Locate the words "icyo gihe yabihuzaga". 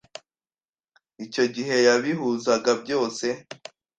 1.25-2.71